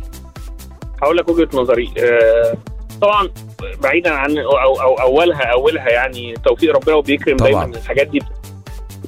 هقول 1.04 1.18
لك 1.18 1.30
وجهة 1.30 1.50
نظري 1.54 1.90
طبعا 3.02 3.30
بعيدا 3.84 4.10
عن 4.12 4.38
أو, 4.38 4.52
أو, 4.58 4.76
أو 4.82 4.94
أولها 5.02 5.44
أولها 5.54 5.90
يعني 5.90 6.34
توفيق 6.46 6.76
ربنا 6.76 6.96
وبيكرم. 6.96 7.38
دايما 7.38 7.66
الحاجات 7.66 8.08
دي. 8.08 8.22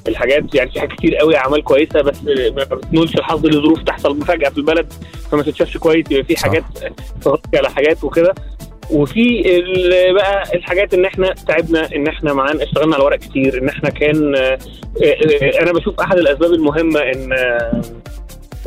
الحاجات 0.08 0.54
يعني 0.54 0.70
في 0.70 0.80
حاجات 0.80 0.92
كتير 0.98 1.16
قوي 1.16 1.36
أعمال 1.36 1.64
كويسة 1.64 2.02
بس 2.02 2.16
ما 2.56 2.64
بتنولش 2.64 3.14
الحظ 3.14 3.46
لظروف 3.46 3.82
تحصل 3.82 4.22
فجاه 4.24 4.48
في 4.48 4.58
البلد 4.58 4.92
فما 5.30 5.42
تتشافش 5.42 5.76
كويس 5.76 6.06
يبقى 6.10 6.24
في. 6.24 6.36
حاجات 6.36 6.64
تغطي 7.22 7.58
على 7.58 7.70
حاجات 7.70 8.04
وكده. 8.04 8.34
وفي 8.90 9.42
بقى 10.14 10.42
الحاجات 10.54 10.94
إن 10.94 11.04
إحنا 11.04 11.32
تعبنا 11.32 11.94
إن 11.96 12.06
إحنا 12.06 12.32
معانا 12.32 12.62
اشتغلنا 12.62 12.94
على 12.94 13.04
ورق 13.04 13.18
كتير 13.18 13.58
إن 13.62 13.68
إحنا 13.68 13.90
كان 13.90 14.34
آه، 14.36 14.58
آه، 15.04 15.62
أنا 15.62 15.72
بشوف 15.72 16.00
أحد 16.00 16.18
الأسباب 16.18 16.52
المهمة 16.52 17.00
إن 17.00 17.32
آه، 17.32 17.82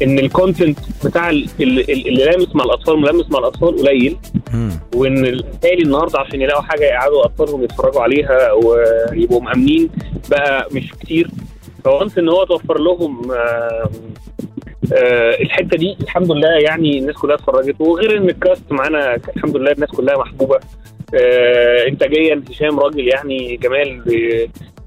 إن 0.03 0.19
ال 0.19 0.27
content 0.27 0.79
بتاع 1.05 1.29
ال- 1.29 1.47
ال- 1.61 1.91
اللي 2.07 2.25
لامس 2.25 2.55
مع 2.55 2.63
الأطفال 2.63 2.99
ملامس 2.99 3.31
مع 3.31 3.39
الأطفال 3.39 3.77
قليل. 3.77 4.17
وإن 4.95 5.25
الاهالي 5.25 5.83
النهارده 5.83 6.19
عشان 6.19 6.41
يلاقوا 6.41 6.61
حاجة 6.63 6.83
يقعدوا 6.83 7.25
أطفالهم 7.25 7.63
يتفرجوا 7.63 8.01
عليها 8.01 8.51
ويبقوا 8.51 9.41
مأمنين 9.41 9.89
بقى 10.29 10.67
مش 10.71 10.91
كتير 11.01 11.27
ف 11.85 11.92
once 11.92 12.17
إن 12.17 12.29
هو 12.29 12.43
توفر 12.43 12.79
لهم 12.79 13.31
آه، 14.93 15.41
الحتة 15.41 15.77
دي 15.77 15.97
الحمد 16.01 16.31
لله 16.31 16.49
يعني 16.49 16.99
الناس 16.99 17.15
كلها 17.15 17.35
اتفرجت. 17.35 17.75
وغير 17.79 18.17
إن 18.17 18.29
ال 18.29 18.38
cast 18.38 18.71
معانا 18.71 19.15
الحمد 19.35 19.57
لله 19.57 19.71
الناس 19.71 19.89
كلها 19.89 20.17
محبوبة. 20.17 20.59
آه، 21.15 21.87
انتاجيا 21.87 22.43
هشام 22.49 22.79
راجل 22.79 23.07
يعني 23.07 23.57
جمال 23.57 24.01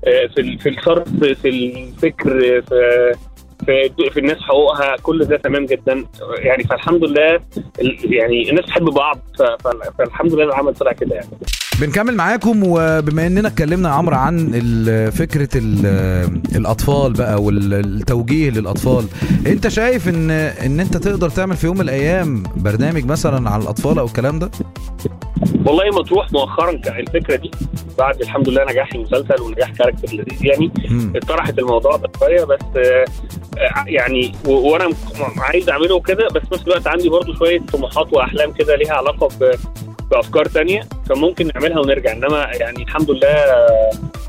آه، 0.06 0.26
في 0.26 0.58
في 0.58 0.68
الصرف 0.68 1.08
في 1.42 1.48
الفكر 1.48 2.62
في 2.62 3.14
في, 3.66 4.10
في 4.12 4.20
الناس 4.20 4.36
حقوقها 4.40 4.96
كل 5.02 5.24
ده 5.24 5.36
تمام 5.36 5.66
جدا. 5.66 6.04
يعني 6.38 6.64
فالحمد 6.64 7.04
لله 7.04 7.40
يعني 8.04 8.50
الناس 8.50 8.66
تحب 8.66 8.84
بعض 8.84 9.18
فالحمد 9.98 10.34
لله 10.34 10.44
العمل 10.44 10.74
طلع 10.74 10.92
كده 10.92 11.14
يعني. 11.14 11.28
بنكمل 11.80 12.14
معاكم 12.16 12.62
وبما 12.66 13.26
إننا 13.26 13.48
اتكلمنا 13.48 13.88
يا 13.88 13.94
عمرو 13.94 14.16
عن 14.16 14.50
فكرة 15.14 15.48
ال- 15.56 16.40
الأطفال 16.56 17.12
بقى 17.12 17.42
والتوجيه 17.42 18.50
للأطفال. 18.50 19.04
أنت 19.46 19.68
شايف 19.68 20.08
ان 20.08 20.30
إن 20.30 20.80
أنت 20.80 20.96
تقدر 20.96 21.28
تعمل 21.28 21.56
في 21.56 21.66
يوم 21.66 21.76
من 21.76 21.82
الأيام 21.82 22.42
برنامج 22.56 23.04
مثلا 23.04 23.50
على 23.50 23.62
الأطفال 23.62 23.98
أو 23.98 24.04
الكلام 24.06 24.38
ده؟ 24.38 24.50
والله 25.66 25.84
مطروح 25.90 26.32
مؤخرا 26.32 26.70
الفكرة 26.70 27.36
دي 27.36 27.50
بعد 27.98 28.20
الحمد 28.20 28.48
لله 28.48 28.64
نجاح 28.64 28.94
المسلسل 28.94 29.42
ونجاح 29.42 29.70
كاركتر 29.70 30.14
لذيذ 30.14 30.46
يعني. 30.46 30.70
اتطرحت 31.16 31.58
الموضوع 31.58 31.96
ده 31.96 32.10
شوية 32.18 32.44
بس 32.44 32.60
آه، 32.76 33.04
آه، 33.58 33.84
يعني 33.86 34.32
وأنا 34.46 34.90
عايز 35.38 35.68
أعمله 35.70 36.00
كده 36.00 36.28
بس 36.28 36.42
في 36.42 36.54
نفس 36.54 36.62
الوقت 36.62 36.86
عندي 36.86 37.08
برضو 37.08 37.34
شوية 37.34 37.60
طموحات 37.72 38.12
وأحلام 38.12 38.52
كده 38.52 38.76
ليها 38.76 38.94
علاقة 38.94 39.28
بأفكار 40.14 40.46
تانية 40.46 40.80
فممكن 41.08 41.50
نعملها 41.54 41.78
ونرجع. 41.80 42.12
إنما 42.12 42.38
يعني 42.60 42.82
الحمد 42.82 43.10
لله 43.10 43.34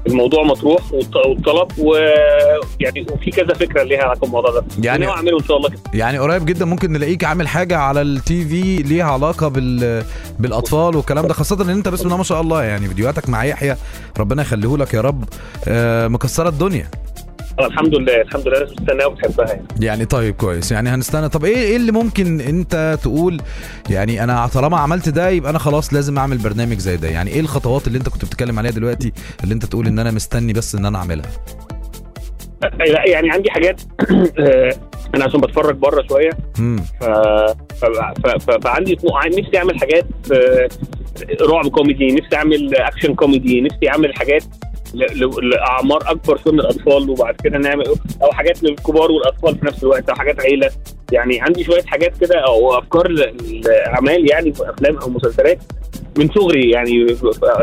الموضوع 0.07 0.43
مطروح 0.43 0.81
والط- 0.91 1.27
والطلب 1.27 1.67
ويعني 1.79 3.05
وفي 3.11 3.31
كذا 3.31 3.53
فكرة 3.53 3.83
ليها 3.83 4.01
علاقة 4.03 4.19
بالموضوع 4.19 4.51
ده. 4.51 4.63
يعني- 4.81 5.07
أعمله 5.07 5.39
إن 5.39 5.43
شاء 5.47 5.57
الله 5.57 5.69
كده. 5.69 5.79
يعني 5.93 6.17
قريب 6.19 6.45
جدا 6.45 6.65
ممكن 6.65 6.91
نلاقيك 6.91 7.23
عامل 7.23 7.47
حاجة 7.47 7.77
على 7.77 8.01
التي 8.01 8.45
في 8.45 8.75
ليها 8.77 9.05
علاقة 9.05 9.47
بال 9.47 10.03
بالأطفال 10.39 10.95
والكلام 10.95 11.27
ده 11.27 11.33
خاصة 11.33 11.61
إن 11.63 11.69
أنت 11.69 11.87
بسم 11.89 12.05
الله 12.05 12.17
ما 12.17 12.23
شاء 12.23 12.41
الله 12.41 12.63
يعني 12.63 12.87
فيديوهاتك 12.87 13.29
مع 13.29 13.43
يحيى 13.45 13.75
ربنا 14.19 14.41
يخليه 14.41 14.77
لك 14.77 14.93
يا 14.93 15.01
رب 15.01 15.23
آه، 15.67 16.07
مكسرة 16.07 16.49
الدنيا. 16.49 16.87
الحمد 17.59 17.95
لله 17.95 18.21
الحمد 18.21 18.47
لله 18.47 18.57
الناس 18.57 18.73
بتستناها 18.73 19.05
وبتحبها 19.05 19.45
يعني. 19.47 19.63
يعني 19.81 20.05
طيب 20.05 20.35
كويس. 20.35 20.71
يعني 20.71 20.89
هنستنى. 20.89 21.29
طب 21.29 21.45
إيه 21.45 21.55
إيه 21.57 21.75
اللي 21.75 21.91
ممكن 21.91 22.41
أنت 22.41 22.97
تقول؟ 23.03 23.41
يعني 23.89 24.23
أنا 24.23 24.47
طالما 24.47 24.77
عملت 24.77 25.09
ده 25.09 25.29
يبقى 25.29 25.49
أنا 25.49 25.59
خلاص 25.59 25.93
لازم 25.93 26.17
أعمل 26.17 26.37
برنامج 26.37 26.77
زي 26.77 26.97
ده. 26.97 27.07
يعني 27.07 27.31
إيه 27.31 27.39
الخطوات 27.39 27.87
اللي 27.87 27.97
أنت 27.97 28.09
كنت 28.09 28.25
بتتكلم 28.25 28.59
عليها 28.59 28.71
دلوقتي 28.71 29.13
اللي 29.43 29.53
أنت 29.53 29.65
تقول 29.65 29.87
إن 29.87 29.99
أنا 29.99 30.11
مستني 30.11 30.53
بس 30.53 30.75
إن 30.75 30.85
أنا 30.85 30.97
أعملها؟ 30.97 31.31
لا 32.61 33.09
يعني 33.09 33.31
عندي 33.31 33.51
حاجات. 33.51 33.81
آه، 34.39 34.69
أنا 35.15 35.25
عشان 35.25 35.41
بتفرج 35.41 35.75
بره 35.75 36.03
شوية. 36.09 36.29
ف... 37.01 37.05
فعندي 38.63 38.97
نفسي 39.25 39.57
أعمل 39.57 39.79
حاجات 39.79 40.05
آه، 40.31 40.67
رعب 41.41 41.67
كوميدي 41.67 42.07
نفسي 42.07 42.35
أعمل 42.35 42.75
أكشن 42.75 43.15
كوميدي 43.15 43.61
نفسي 43.61 43.89
أعمل 43.89 44.15
حاجات. 44.15 44.43
لأعمار 45.41 46.11
أكبر 46.11 46.39
من 46.45 46.59
الأطفال 46.59 47.09
وبعد 47.09 47.35
كده 47.43 47.57
نعمل 47.57 47.85
أو 48.23 48.31
حاجات 48.31 48.63
للكبار 48.63 49.11
والأطفال 49.11 49.57
في 49.59 49.65
نفس 49.65 49.83
الوقت 49.83 50.09
أو 50.09 50.15
حاجات 50.15 50.39
عيلة. 50.41 50.69
يعني 51.11 51.41
عندي 51.41 51.63
شوية 51.63 51.83
حاجات 51.85 52.17
كده 52.21 52.39
أو 52.47 52.79
أفكار 52.79 53.07
لأعمال 53.07 54.31
يعني 54.31 54.53
في 54.53 54.69
أفلام 54.69 54.97
أو 54.97 55.09
مسلسلات 55.09 55.59
من 56.17 56.29
صغري. 56.35 56.71
يعني 56.71 56.91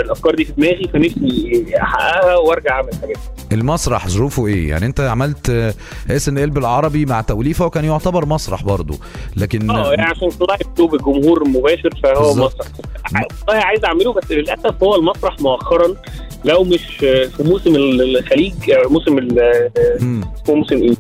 الأفكار 0.04 0.34
دي 0.34 0.44
في 0.44 0.52
دماغي 0.52 0.88
فنفسي 0.92 1.64
أحققها 1.82 2.36
وأرجع 2.36 2.70
أعمل 2.70 2.90
حاجات. 3.00 3.16
المسرح 3.52 4.08
ظروفه 4.08 4.46
إيه؟ 4.46 4.68
يعني 4.70 4.86
أنت 4.86 5.00
عملت 5.00 5.74
إس 6.10 6.28
إن 6.28 6.38
إل 6.38 6.50
بالعربي 6.50 7.06
مع 7.06 7.20
توليفة 7.20 7.66
وكان 7.66 7.84
يعتبر 7.84 8.26
مسرح 8.26 8.64
برضو 8.64 8.94
لكن 9.36 9.70
آه 9.70 9.90
يعني 9.90 10.02
عشان 10.02 10.28
طلع 10.28 10.54
يكتب 10.54 10.94
الجمهور 10.94 11.48
مباشر 11.48 11.90
فهو 12.02 12.22
بالظبط. 12.22 12.54
مسرح. 12.60 13.26
والله 13.48 13.62
عايز 13.64 13.84
أعمله 13.84 14.12
بس 14.12 14.32
للأسف 14.32 14.82
هو 14.82 14.96
المسرح 14.96 15.40
مؤخرا. 15.40 15.96
لو 16.44 16.64
مش 16.64 16.96
في 16.96 17.30
موسم 17.40 17.74
الخليج 17.76 18.70
آه، 18.70 18.88
موسم. 18.88 19.18
اسمه 19.18 20.54
موسم 20.54 20.76
إيه؟ 20.82 20.94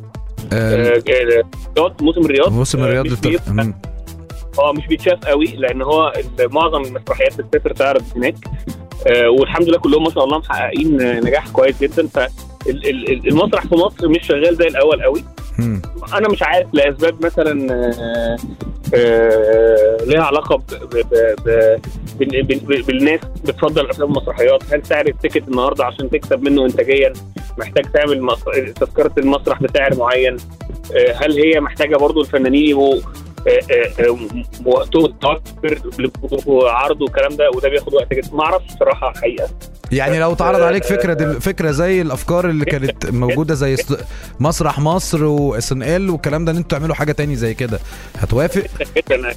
آه، 0.52 0.74
آه، 0.74 0.94
آه، 0.96 1.42
الرياض 1.76 2.02
موسم 2.02 2.20
الرياض 2.20 2.52
موسم 2.52 2.80
آه، 2.80 2.84
الرياض. 2.86 3.06
آه 4.58 4.72
مش 4.72 4.86
بيتشاف 4.86 5.24
قوي 5.24 5.46
لأن 5.46 5.82
هو 5.82 6.12
معظم 6.40 6.82
المسرحيات 6.84 7.40
بتسافر 7.40 7.72
تعرض 7.72 8.02
هناك 8.16 8.34
والحمد 9.38 9.68
لله 9.68 9.78
كلهم 9.78 10.04
ما 10.04 10.10
شاء 10.10 10.24
الله 10.24 10.38
محققين 10.38 10.96
نجاح 11.20 11.48
كويس 11.48 11.80
جدا 11.82 12.06
فالمسرح 12.06 13.66
في 13.66 13.74
مصر 13.74 14.08
مش 14.08 14.26
شغال 14.26 14.56
زي 14.56 14.66
الأول 14.66 15.02
قوي. 15.02 15.24
أنا 16.14 16.28
مش 16.28 16.42
عارف 16.42 16.66
لأسباب 16.72 17.24
مثلا 17.24 17.52
ليها 20.06 20.22
علاقة 20.22 20.56
ب 20.56 21.76
بالناس 22.18 23.20
بتفضل 23.44 23.84
الأفلام 23.84 24.10
والمسرحيات 24.10 24.74
هل 24.74 24.86
سعر 24.86 25.06
التيكت 25.06 25.48
النهارده 25.48 25.84
عشان 25.84 26.10
تكسب 26.10 26.42
منه 26.42 26.64
انتاجيا؟ 26.64 27.12
محتاج 27.58 27.84
تعمل 27.92 28.28
تذكرة 28.80 29.12
المسرح 29.18 29.62
بسعر 29.62 29.96
معين. 29.96 30.36
آه، 30.96 31.12
هل 31.12 31.32
هي 31.32 31.60
محتاجة 31.60 31.96
برضو 31.96 32.20
الفنانين 32.20 32.68
يبقوا 32.68 33.00
آه، 33.48 34.02
آه، 34.02 34.16
وقتهم 34.66 35.04
متوفر 35.04 35.80
وعرض 36.46 37.02
والكلام 37.02 37.36
ده 37.36 37.50
وده 37.54 37.68
بياخد 37.68 37.94
وقت 37.94 38.14
جدا؟ 38.14 38.28
ما 38.32 38.44
أعرفش 38.44 38.66
صراحة 38.80 39.12
حقيقة. 39.12 39.48
يعني 39.92 40.18
لو 40.20 40.32
اتعرض 40.32 40.60
عليك 40.60 40.84
فكرة 40.84 41.12
دل... 41.12 41.40
فكرة 41.40 41.70
زي 41.70 42.02
الأفكار 42.02 42.50
اللي 42.50 42.64
كانت 42.64 43.10
موجودة 43.10 43.54
زي 43.54 43.76
مسرح 44.40 44.78
مصر 44.78 45.24
واس 45.24 45.72
إن 45.72 45.82
إل 45.82 46.10
والكلام 46.10 46.44
ده 46.44 46.52
إن 46.52 46.56
أنتوا 46.56 46.78
تعملوا 46.78 46.94
حاجة 46.94 47.12
تاني 47.12 47.36
زي 47.36 47.54
كده 47.54 47.78
هتوافق؟ 48.18 48.62
جدا. 48.96 49.32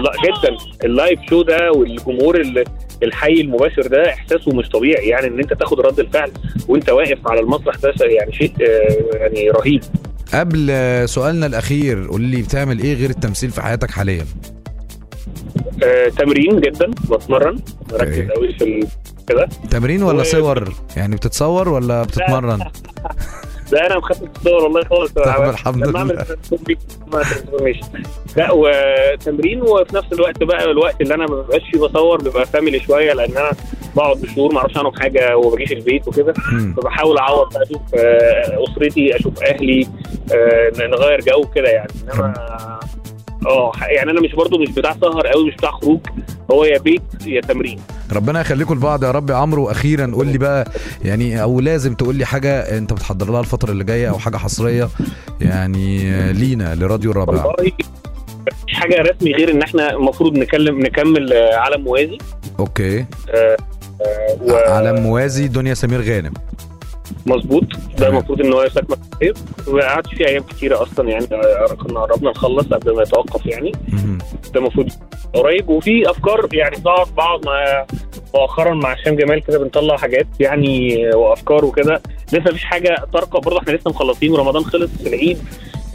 جدا. 0.00 0.56
اللايف 0.84 1.20
شو 1.30 1.42
ده 1.42 1.72
والجمهور 1.72 2.40
ال- 2.40 2.64
الحي 3.02 3.32
المباشر 3.40 3.86
ده 3.86 4.08
إحساسه 4.08 4.52
مش 4.54 4.68
طبيعي. 4.68 5.08
يعني 5.08 5.26
إن 5.26 5.38
أنت 5.38 5.52
تاخد 5.54 5.80
رد 5.80 6.00
الفعل 6.00 6.30
وأنت 6.68 6.90
واقف 6.90 7.18
على 7.28 7.40
المسرح 7.40 7.76
ده 7.76 7.92
يعني 8.06 8.32
شيء 8.32 8.52
آه، 8.62 9.16
يعني 9.16 9.50
رهيب. 9.50 9.82
قبل 10.34 10.72
سؤالنا 11.08 11.46
الأخير 11.46 12.06
قول 12.08 12.20
لي 12.20 12.42
بتعمل 12.42 12.78
إيه 12.80 12.94
غير 12.94 13.10
التمثيل 13.10 13.50
في 13.50 13.62
حياتك 13.62 13.90
حاليا؟ 13.90 14.24
آه، 15.82 16.08
تمرين 16.08 16.60
جدا 16.60 16.90
بتمرن. 17.10 17.58
مركز 17.92 18.28
قوي 18.30 18.52
في 18.52 18.86
كده. 19.28 19.48
تمرين 19.70 20.02
ولا 20.02 20.20
و- 20.20 20.24
صور؟ 20.24 20.72
يعني 20.96 21.16
بتتصور 21.16 21.68
ولا 21.68 22.02
بتتمرن؟ 22.02 22.58
ده 23.72 23.86
أنا 23.86 23.98
مخفف 23.98 24.22
الصور 24.36 24.62
والله 24.64 24.84
خالص 24.84 25.12
الحمد 25.50 25.86
لما 25.86 25.98
اعمل 25.98 26.24
ما 27.12 27.22
transformation. 27.22 27.86
لا 28.36 28.48
وتمرين 28.52 29.62
وفي 29.62 29.96
نفس 29.96 30.12
الوقت 30.12 30.42
بقى 30.42 30.64
الوقت 30.70 31.00
اللي 31.00 31.14
أنا 31.14 31.26
ما 31.26 31.34
ببقاش 31.42 31.62
فيه 31.72 31.78
بصور 31.80 32.22
بيبقى 32.22 32.46
فاميلي 32.46 32.80
شوية 32.80 33.12
لأن 33.12 33.36
أنا 33.36 33.50
بقعد 33.96 34.16
بشهور 34.20 34.52
ما 34.52 34.58
أعرفش 34.58 34.76
عنهم 34.76 34.92
حاجة 35.00 35.36
وما 35.36 35.54
بجيش 35.54 35.72
البيت 35.72 36.08
وكده. 36.08 36.32
فبحاول 36.76 37.18
أعوض 37.18 37.52
بقى 37.54 37.62
أشوف 37.62 37.80
آه، 37.94 38.64
أسرتي 38.64 39.16
أشوف 39.16 39.42
أهلي 39.42 39.86
آه، 40.34 40.86
نغير 40.86 41.20
جو 41.20 41.44
كده 41.54 41.68
يعني 41.68 41.90
إنما 42.14 42.80
آه 43.46 43.72
يعني 43.96 44.10
أنا 44.10 44.20
مش 44.20 44.32
برضو 44.34 44.58
مش 44.58 44.68
بتاع 44.70 44.96
سهر 45.00 45.26
قوي 45.26 45.48
مش 45.48 45.54
بتاع 45.54 45.70
خروج 45.70 46.00
هو 46.50 46.64
يا 46.64 46.78
بيت 46.78 47.02
يا 47.26 47.40
تمرين. 47.40 47.78
ربنا 48.12 48.40
يخليكم 48.40 48.74
لبعض 48.74 49.04
يا 49.04 49.10
رب. 49.10 49.30
يا 49.30 49.34
عمرو 49.34 49.64
وأخيرا 49.66 50.12
قول 50.14 50.26
لي 50.26 50.38
بقى 50.38 50.70
يعني 51.04 51.42
أو 51.42 51.60
لازم 51.60 51.94
تقول 51.94 52.14
لي 52.16 52.24
حاجة 52.24 52.78
أنت 52.78 52.92
بتحضر 52.92 53.30
لها 53.30 53.40
الفترة 53.40 53.70
اللي 53.72 53.84
جاية 53.84 54.10
أو 54.10 54.18
حاجة 54.18 54.36
حصرية 54.36 54.88
يعني 55.40 56.10
آه، 56.12 56.32
لينا 56.32 56.74
لراديو 56.74 57.10
الرابع. 57.10 57.32
والله 57.44 57.72
مفيش 58.62 58.74
حاجة 58.76 58.94
رسمي 59.02 59.32
غير 59.32 59.50
إن 59.50 59.62
إحنا 59.62 59.90
المفروض 59.90 60.38
نكلم 60.38 60.80
نكمل 60.80 61.32
آه، 61.32 61.54
عالم 61.56 61.84
موازي. 61.84 62.18
okay. 62.58 62.98
آه، 63.34 63.56
و- 64.40 64.52
عالم 64.54 65.02
موازي 65.02 65.48
دنيا 65.48 65.74
سمير 65.74 66.00
غانم. 66.02 66.32
مظبوط. 67.26 67.64
ده. 67.98 68.08
المفروض 68.08 68.40
إن 68.40 68.52
هو 68.52 68.68
خير 69.20 69.34
ما 69.68 69.82
قعدش 69.82 70.14
فيه 70.14 70.26
أيام 70.26 70.42
كتيرة 70.42 70.82
أصلا 70.82 71.08
يعني 71.08 71.26
كنا 71.76 72.00
قربنا 72.00 72.30
نخلص 72.30 72.66
قبل 72.66 72.96
ما 72.96 73.02
يتوقف 73.02 73.46
يعني. 73.46 73.72
ده 74.54 74.60
المفروض 74.60 74.88
قريب. 75.34 75.68
وفي 75.68 76.10
أفكار 76.10 76.48
يعني 76.52 76.76
بقعد 76.84 77.06
بقعد 77.16 77.46
مع 77.46 77.86
مؤخرا 78.34 78.74
مع 78.74 78.92
هشام 78.92 79.16
جمال 79.16 79.42
كده 79.44 79.58
بنطلع 79.58 79.96
حاجات 79.96 80.26
يعني 80.40 81.06
وأفكار 81.14 81.64
وكده. 81.64 82.02
لسه 82.32 82.40
مفيش 82.40 82.64
حاجة 82.64 82.96
طارقة. 83.12 83.40
برضه 83.40 83.58
إحنا 83.58 83.72
لسه 83.72 83.90
مخلصين. 83.90 84.30
ورمضان 84.32 84.64
خلص 84.64 84.90
في 85.02 85.08
العيد. 85.08 85.38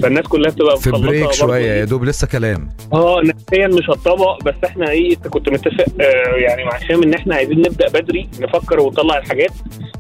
فالناس 0.02 0.28
كلها 0.28 0.52
بتبقى 0.52 0.78
في 0.78 0.92
break 0.92 1.32
شوية 1.32 1.72
يا. 1.72 1.86
دوب 1.86 2.04
لسه 2.04 2.28
كلام. 2.28 2.70
آه 2.94 3.22
نفسيا 3.26 3.68
مش 3.68 3.90
هتطبق 3.90 4.44
بس 4.44 4.54
إحنا 4.66 4.90
إيه 4.90 5.14
انت 5.16 5.28
كنت 5.28 5.50
متفق 5.50 5.86
آه 6.02 6.36
يعني 6.36 6.64
مع 6.64 6.72
هشام 6.76 7.04
ان 7.04 7.14
إحنا 7.14 7.36
عايزين 7.36 7.60
نبدأ 7.60 7.88
بدري 7.90 8.30
نفكر 8.40 8.80
ونطلع 8.80 9.18
الحاجات. 9.18 9.52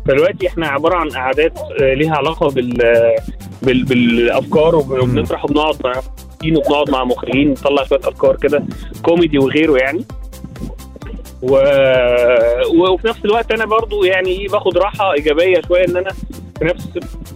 فدلوقتي 0.08 0.48
إحنا 0.48 0.68
عبارة 0.68 0.96
عن 0.96 1.10
قعدات 1.10 1.58
آه 1.82 1.94
ليها 1.94 2.16
علاقة 2.16 2.50
بال 2.50 2.70
بال 3.62 3.84
بالأفكار 3.84 4.75
وب- 4.75 4.92
وبنطرح 4.92 5.46
وبنقعد 5.46 5.75
مع 5.84 5.92
مخرجين 5.92 6.58
وبنقعد 6.58 6.89
مع 6.89 7.04
مخرجين 7.04 7.51
نطلع 7.51 7.84
شوية 7.84 8.00
أفكار 8.04 8.36
كده 8.36 8.63
كوميدي 9.04 9.38
وغيره 9.38 9.77
يعني. 9.77 10.06
و... 11.42 11.56
و- 12.75 12.94
وفي 12.94 13.08
نفس 13.08 13.25
الوقت 13.25 13.51
أنا 13.51 13.66
برضو 13.66 14.04
يعني 14.04 14.30
إيه 14.30 14.48
باخد 14.48 14.77
راحة 14.77 15.13
إيجابية 15.13 15.62
شوية 15.68 15.86
إن 15.86 15.98
أنا 15.98 16.10
في 16.60 16.66
نفس 16.66 16.88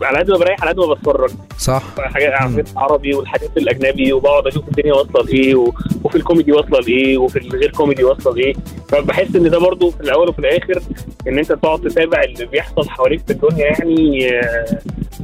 على 0.01 0.17
قد 0.19 0.31
ما 0.31 0.37
بريح 0.37 0.61
على 0.61 0.71
قد 0.71 0.79
ما 0.79 0.93
بتفرج. 0.93 1.29
صح. 1.57 1.83
حاجات 1.99 2.33
عربي 2.77 3.13
والحاجات 3.15 3.57
الأجنبي 3.57 4.13
وبقعد 4.13 4.47
أشوف 4.47 4.67
الدنيا 4.67 4.93
واصلة 4.93 5.23
لإيه 5.23 5.55
و- 5.55 5.73
وفي 6.03 6.15
الكوميدي 6.15 6.51
واصلة 6.51 6.79
لإيه 6.79 7.17
وفي 7.17 7.39
الغير 7.39 7.71
كوميدي 7.71 8.03
واصلة 8.03 8.35
لإيه. 8.35 8.53
فبحس 8.89 9.35
إن 9.35 9.49
ده 9.49 9.59
برضو 9.59 9.89
في 9.91 10.01
الأول 10.01 10.29
وفي 10.29 10.39
الآخر 10.39 10.81
إن 11.27 11.37
أنت 11.39 11.51
تقعد 11.51 11.81
تتابع 11.81 12.23
اللي 12.23 12.45
بيحصل 12.45 12.89
حواليك 12.89 13.21
في 13.27 13.33
الدنيا 13.33 13.65
يعني 13.65 14.29
آه، 14.29 14.79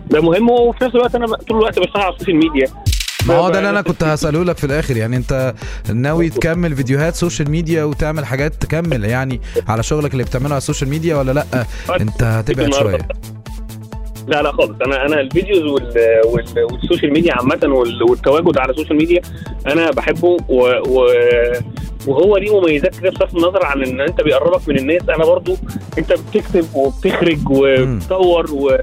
ده 0.10 0.22
مهم. 0.22 0.50
وفي 0.50 0.84
نفس 0.86 0.96
الوقت 0.96 1.16
أنا 1.16 1.26
طول 1.28 1.58
الوقت 1.58 1.80
بشتغل 1.80 2.02
على 2.02 2.14
ال 2.14 2.17
social 2.17 2.36
media. 2.38 2.68
ما 3.28 3.34
هو 3.36 3.50
ده 3.50 3.58
اللي 3.58 3.70
أنا 3.70 3.82
كنت 3.82 4.04
هسأله 4.04 4.44
لك 4.44 4.58
في 4.58 4.64
الآخر. 4.64 4.98
يعني 4.98 5.16
أنت 5.18 5.54
ناوي 5.94 6.30
تكمل 6.30 6.76
فيديوهات 6.76 7.16
social 7.16 7.52
media 7.52 7.84
وتعمل 7.84 8.26
حاجات 8.26 8.54
تكمل 8.56 9.06
يعني 9.06 9.42
على 9.68 9.84
شغلك 9.84 10.12
اللي 10.14 10.24
بتعمله 10.24 10.50
على 10.50 10.58
ال 10.58 10.62
social 10.62 10.90
media 10.90 11.16
ولا 11.16 11.32
لأ؟ 11.32 11.66
أنت 12.02 12.24
هتبعد 12.24 12.74
شوية. 12.74 12.98
لا 14.28 14.42
لا 14.42 14.52
خالص. 14.52 14.76
أنا 14.86 15.06
أنا 15.06 15.22
ال 15.22 15.28
videos 15.28 15.64
وال 15.64 15.94
وال 16.26 16.44
وال 16.74 16.84
social 16.84 17.14
media 17.14 17.34
عامة 17.34 17.60
وال- 17.64 18.04
والتواجد 18.04 18.58
على 18.58 18.72
ال 18.72 18.76
social 18.76 18.98
media 18.98 19.22
أنا 19.68 19.92
بحبه 19.92 20.38
و 20.50 20.62
و 20.88 21.08
وهو 22.08 22.38
ليه 22.38 22.60
مميزات 22.60 23.00
كده 23.00 23.10
بصرف 23.10 23.36
النظر 23.36 23.66
عن 23.66 23.84
إن 23.84 24.02
أنت 24.02 24.22
بيقربك 24.22 24.70
من 24.70 24.78
الناس. 24.80 25.02
أنا 25.10 25.26
برضو 25.26 25.58
أنت 25.98 26.14
بتكتب 26.14 26.66
وبتخرج 26.76 27.40
وبتصور 27.50 28.52
و... 28.54 28.78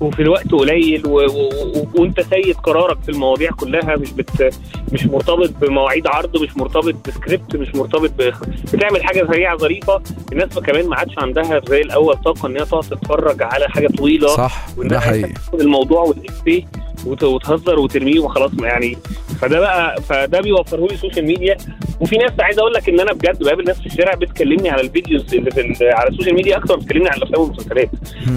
وفي 0.00 0.22
الوقت 0.22 0.52
قليل 0.52 1.06
و... 1.06 1.10
و... 1.26 1.48
وأنت 1.94 2.20
سيد 2.20 2.56
قرارك 2.56 2.98
في 3.02 3.08
المواضيع 3.08 3.50
كلها 3.50 3.96
مش 3.96 4.12
بت... 4.12 4.54
مش 4.92 5.06
مرتبط 5.06 5.50
بمواعيد 5.60 6.06
عرض 6.06 6.42
مش 6.42 6.56
مرتبط 6.56 6.94
بسكريبت 7.08 7.56
مش 7.56 7.74
مرتبط 7.74 8.10
ب... 8.18 8.32
بتعمل 8.74 9.04
حاجة 9.04 9.26
سريعة 9.26 9.56
ظريفة. 9.56 10.02
الناس 10.32 10.58
كمان 10.58 10.88
ما 10.88 10.96
عادش 10.96 11.14
عندها 11.18 11.60
زي 11.68 11.80
الأول 11.80 12.16
طاقة 12.16 12.46
إن 12.46 12.56
هي 12.56 12.64
تقعد 12.64 12.82
تتفرج 12.82 13.42
على 13.42 13.68
حاجة 13.68 13.88
طويلة 13.98 14.28
صح 14.28 14.66
ده 14.78 15.00
حقيقي. 15.00 15.32
الموضوع 15.54 16.02
والإفيه 16.02 16.64
وتهزر 17.06 17.78
وترميه 17.78 18.20
وخلاص. 18.20 18.50
يعني 18.62 18.96
فده 19.40 19.60
بقى 19.60 20.02
فده 20.02 20.40
بيوفره 20.40 20.86
لي 20.86 20.94
ال 20.94 20.98
social 20.98 21.24
media 21.24 21.56
وفي 22.00 22.16
ناس 22.16 22.30
عايز 22.40 22.58
أقول 22.58 22.72
لك 22.72 22.88
إن 22.88 23.00
أنا 23.00 23.12
بجد 23.12 23.42
بقابل 23.42 23.64
ناس 23.64 23.80
في 23.80 23.86
الشارع 23.86 24.14
بتكلمني 24.14 24.68
على 24.70 24.80
ال 24.80 24.88
videos 24.88 25.34
اللي 25.34 25.50
في 25.50 25.88
على 25.90 26.08
ال 26.10 26.13
social 26.13 26.34
media 26.34 26.56
أكتر 26.56 26.76
ما 26.76 26.82
بتكلمني 26.82 27.08
على 27.08 27.16
الأفلام 27.18 27.40
والمسلسلات. 27.42 27.90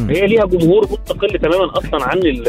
هي 0.10 0.28
ليها 0.28 0.46
جمهور 0.46 0.84
مستقل 0.92 1.40
تماما 1.40 1.72
أصلا 1.78 2.04
عن 2.04 2.44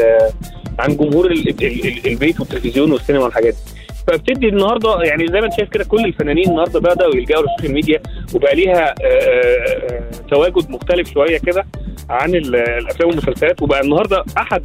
عن 0.79 0.97
جمهور 0.97 1.31
ال- 1.31 1.49
ال- 1.49 1.63
ال- 1.87 2.07
البيت 2.07 2.39
والتلفزيون 2.39 2.91
والسينما 2.91 3.23
والحاجات 3.23 3.53
دي. 3.53 3.59
فبتدي 4.07 4.47
النهارده 4.49 5.01
يعني 5.03 5.27
زي 5.27 5.39
ما 5.39 5.45
أنت 5.45 5.53
شايف 5.53 5.69
كده 5.69 5.83
كل 5.83 6.05
الفنانين 6.05 6.49
النهارده 6.49 6.79
بدأوا 6.79 7.15
يلجأوا 7.15 7.43
لل 7.43 7.50
social 7.50 7.73
media 7.73 7.99
وبقى 8.33 8.55
ليها 8.55 8.89
آه، 8.89 8.93
آه، 9.05 9.93
آه، 9.93 10.09
تواجد 10.29 10.69
مختلف 10.69 11.13
شوية 11.13 11.37
كده 11.37 11.65
عن 12.09 12.35
ال- 12.35 12.55
الأفلام 12.55 13.09
والمسلسلات. 13.09 13.61
وبقى 13.61 13.81
النهارده 13.81 14.23
أحد 14.37 14.63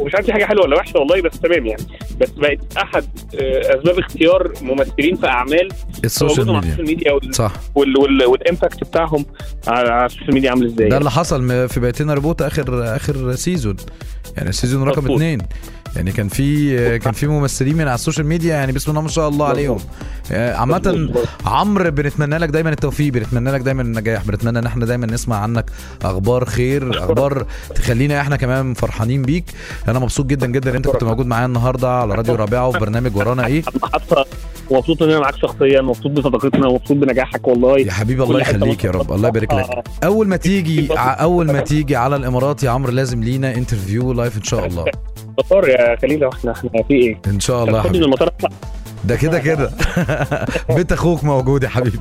ومش 0.00 0.14
عارف 0.14 0.26
دي 0.26 0.32
حاجة 0.32 0.44
حلوة 0.44 0.62
ولا 0.64 0.76
وحشة 0.76 0.98
والله 0.98 1.22
بس 1.22 1.40
تمام 1.40 1.66
يعني. 1.66 1.82
بس 2.20 2.30
بقت 2.30 2.58
أحد 2.76 3.04
آه، 3.34 3.78
أسباب 3.78 3.98
اختيار 3.98 4.52
ممثلين 4.62 5.16
في 5.16 5.26
أعمال 5.26 5.68
ال 6.04 6.10
social 6.10 6.46
media 6.46 6.58
ال 6.60 6.64
social 6.64 6.86
media 6.86 7.12
وال- 7.12 7.34
صح. 7.34 7.52
وال- 7.74 7.98
وال- 7.98 8.24
وال 8.26 8.40
impact 8.40 8.84
بتاعهم 8.84 9.24
على 9.66 10.06
ال 10.06 10.10
social 10.10 10.34
media 10.34 10.50
عامل 10.50 10.66
إزاي 10.66 10.88
ده 10.88 10.98
اللي 10.98 11.10
حصل 11.10 11.68
في 11.68 11.80
بيتنا 11.80 12.14
روبوت 12.14 12.42
اخر 12.42 12.96
آخر 12.96 13.34
season 13.34 13.76
يعني 14.36 14.48
ال 14.48 14.54
season 14.54 14.88
رقم. 14.88 15.12
اثنين 15.12 15.38
يعني 15.96 16.12
كان 16.12 16.28
في 16.28 16.98
كان 16.98 17.12
في 17.12 17.26
ممثلين 17.26 17.74
من 17.76 17.80
على 17.88 17.94
ال 17.94 17.99
social 17.99 18.26
media 18.26 18.54
يعني 18.54 18.72
بسم 18.72 18.90
الله 18.90 19.02
ما 19.02 19.08
شاء 19.08 19.28
الله 19.28 19.46
عليهم. 19.46 19.78
آه، 20.32 20.54
عامة 20.54 21.10
عمرو 21.46 21.90
بنتمنى 21.90 22.38
لك 22.38 22.48
دايما 22.48 22.70
التوفيق 22.70 23.12
بنتمنى 23.12 23.50
لك 23.50 23.60
دايما 23.60 23.82
النجاح 23.82 24.24
بنتمنى 24.24 24.58
إن 24.58 24.66
إحنا 24.66 24.86
دايما 24.86 25.06
نسمع 25.06 25.36
عنك 25.36 25.70
أخبار 26.02 26.44
خير 26.44 26.98
أخبار 27.04 27.46
تخلينا 27.74 28.20
إحنا 28.20 28.36
كمان 28.36 28.57
فرحانين 28.74 29.22
بيك. 29.22 29.44
أنا 29.88 29.98
مبسوط 29.98 30.26
جدا 30.26 30.46
جدا 30.46 30.70
إن 30.70 30.76
أنت 30.76 30.88
كنت 30.88 31.04
موجود 31.04 31.26
معايا 31.26 31.46
النهارده 31.46 31.88
على 31.90 32.14
راديو 32.14 32.34
الرابعة 32.34 32.66
وفي 32.68 32.78
برنامج 32.78 33.16
ورانا 33.16 33.46
إيه؟ 33.46 33.62
حتى 33.94 34.24
ومبسوط 34.70 35.02
إن 35.02 35.10
أنا 35.10 35.20
معاك 35.20 35.36
شخصيا 35.36 35.80
مبسوط 35.80 36.12
بصداقتنا 36.12 36.66
ومبسوط 36.68 36.96
بنجاحك 36.96 37.48
والله. 37.48 37.78
يا 37.78 37.92
حبيبي 37.92 38.22
الله 38.22 38.40
يخليك 38.40 38.84
يا 38.84 38.90
رب. 38.90 39.12
الله 39.12 39.28
يبارك 39.28 39.54
لك. 39.54 39.84
أول 40.04 40.28
ما 40.28 40.36
تيجي 40.36 40.88
أول 41.28 41.46
ما 41.46 41.60
تيجي 41.60 41.96
على 41.96 42.16
الإمارات 42.16 42.62
يا 42.62 42.70
عمرو 42.70 42.92
لازم 42.92 43.22
لينا 43.24 43.54
interview 43.54 44.12
live 44.12 44.36
إن 44.36 44.42
شاء 44.42 44.66
الله. 44.66 44.84
مطار 45.38 45.68
يا 45.68 45.96
خليل 46.02 46.24
إحنا 46.24 46.52
إحنا 46.52 46.70
في 46.88 46.94
إيه؟ 46.94 47.20
إن 47.26 47.40
شاء 47.40 47.64
الله 47.64 47.78
يا 47.78 47.82
حبيبي. 47.82 48.04
المطار. 48.04 48.30
ده 49.04 49.16
كده 49.16 49.38
كده. 49.38 49.70
بيت 50.76 50.92
أخوك 50.92 51.24
موجود 51.24 51.62
يا 51.62 51.68
حبيبي. 51.68 51.98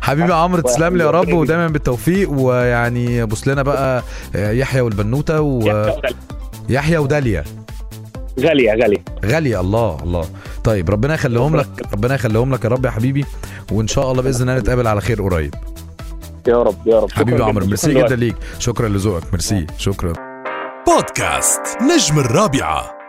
حبيبي 0.00 0.32
عمرو 0.32 0.60
تسلم 0.62 0.96
لي 0.96 1.04
يا 1.04 1.10
رب 1.10 1.32
ودايما 1.32 1.66
بالتوفيق. 1.68 2.30
ويعني 2.30 3.24
بوس 3.24 3.48
لنا 3.48 3.62
بقى 3.62 4.02
يحيى 4.34 4.80
والبنوتة 4.80 5.40
ويحيى 5.40 6.98
وداليا. 6.98 7.44
غالية 8.40 8.70
غالية. 8.70 9.04
غالية 9.24 9.60
الله 9.60 9.98
الله. 10.02 10.24
طيب 10.64 10.90
ربنا 10.90 11.14
يخليهم 11.14 11.56
لك 11.56 11.68
ربنا 11.92 12.14
يخليهم 12.14 12.54
لك 12.54 12.64
يا 12.64 12.70
رب 12.70 12.84
يا 12.84 12.90
حبيبي. 12.90 13.24
وإن 13.72 13.88
شاء 13.88 14.10
الله 14.10 14.22
بإذن 14.22 14.48
الله 14.48 14.60
نتقابل 14.60 14.86
على 14.86 15.00
خير 15.00 15.22
قريب. 15.22 15.54
يا 16.48 16.62
رب 16.62 16.86
يا 16.86 17.00
رب. 17.00 17.12
حبيبي 17.12 17.42
عمرو. 17.42 17.66
ميرسي 17.66 17.90
شكراً 17.92 18.06
جدا 18.06 18.16
ليك. 18.16 18.36
شكرا 18.58 18.88
لذوقك 18.88 19.24
ميرسي. 19.32 19.66
شكرا. 19.78 20.12
بودكاست 20.86 21.60
نجم 21.82 22.18
الرابعة. 22.18 22.99